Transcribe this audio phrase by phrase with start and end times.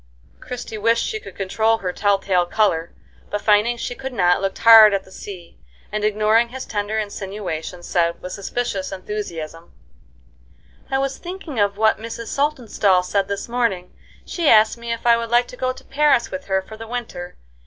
[0.39, 2.91] Christie wished she could control her tell tale color,
[3.29, 5.59] but finding she could not, looked hard at the sea,
[5.91, 9.71] and, ignoring his tender insinuation, said, with suspicious enthusiasm:
[10.89, 12.29] "I was thinking of what Mrs.
[12.29, 13.93] Saltonstall said this morning.
[14.25, 16.87] She asked me if I would like to go to Paris with her for the
[16.87, 17.37] winter.